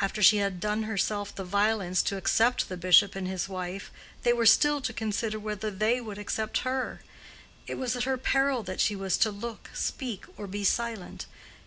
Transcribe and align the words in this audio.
After 0.00 0.22
she 0.22 0.36
had 0.36 0.60
done 0.60 0.82
herself 0.82 1.34
the 1.34 1.42
violence 1.42 2.02
to 2.02 2.18
accept 2.18 2.68
the 2.68 2.76
bishop 2.76 3.16
and 3.16 3.26
his 3.26 3.48
wife, 3.48 3.90
they 4.22 4.34
were 4.34 4.44
still 4.44 4.82
to 4.82 4.92
consider 4.92 5.38
whether 5.38 5.70
they 5.70 5.98
would 5.98 6.18
accept 6.18 6.58
her; 6.58 7.00
it 7.66 7.76
was 7.76 7.96
at 7.96 8.04
her 8.04 8.18
peril 8.18 8.62
that 8.64 8.82
she 8.82 8.94
was 8.94 9.16
to 9.16 9.30
look, 9.30 9.70
speak, 9.72 10.26
or 10.36 10.46
be 10.46 10.62
silent. 10.62 11.24